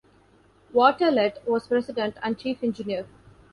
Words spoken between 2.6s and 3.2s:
Engineer.